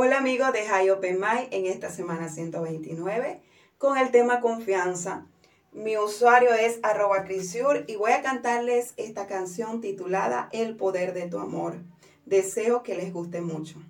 Hola 0.00 0.18
amigos 0.18 0.52
de 0.52 0.64
High 0.64 0.90
Open 0.90 1.18
Mind 1.18 1.48
en 1.50 1.66
esta 1.66 1.90
semana 1.90 2.28
129 2.28 3.42
con 3.78 3.98
el 3.98 4.12
tema 4.12 4.40
confianza. 4.40 5.26
Mi 5.72 5.96
usuario 5.96 6.54
es 6.54 6.78
arroba 6.84 7.24
y 7.84 7.96
voy 7.96 8.12
a 8.12 8.22
cantarles 8.22 8.94
esta 8.96 9.26
canción 9.26 9.80
titulada 9.80 10.50
El 10.52 10.76
poder 10.76 11.14
de 11.14 11.26
tu 11.26 11.40
amor. 11.40 11.78
Deseo 12.26 12.84
que 12.84 12.94
les 12.94 13.12
guste 13.12 13.40
mucho. 13.40 13.82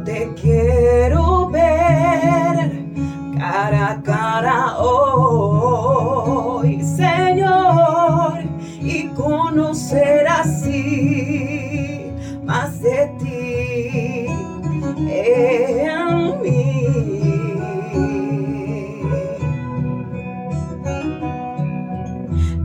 Te 0.05 0.33
quiero 0.42 1.50
ver 1.50 2.86
cara 3.38 3.92
a 3.92 4.02
cara 4.02 4.78
hoy, 4.80 6.81
Señor, 6.83 8.39
y 8.81 9.08
conocer 9.09 10.25
así 10.28 12.11
más 12.44 12.81
de 12.81 13.11
ti 13.19 14.25
en 15.09 16.41
mí. 16.41 16.88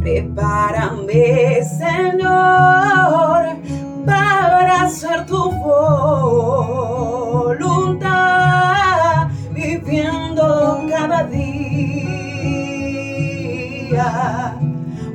Prepárame, 0.01 1.63
Señor, 1.65 3.57
para 4.07 4.89
ser 4.89 5.27
tu 5.27 5.51
voz 5.51 6.24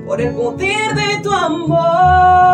por 0.09 0.20
el 0.20 0.34
poder 0.34 0.96
de 0.96 1.22
tu 1.22 1.31
amor. 1.31 2.50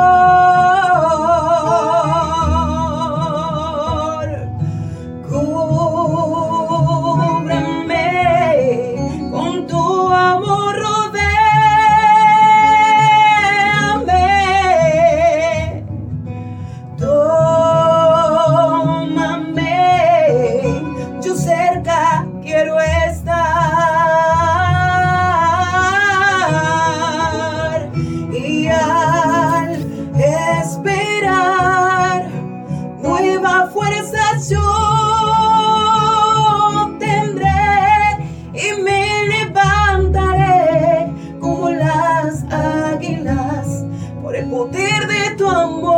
Como 44.56 45.92
la 45.92 45.95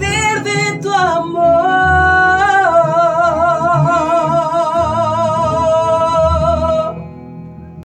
arder 0.00 0.44
de 0.44 0.80
tu 0.82 0.92
amor. 0.92 1.89